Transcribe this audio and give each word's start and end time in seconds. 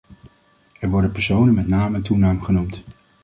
Er 0.79 0.89
worden 0.89 1.11
personen 1.11 1.53
met 1.53 1.67
naam 1.67 1.95
en 1.95 2.01
toenaam 2.01 2.41
genoemd. 2.43 2.83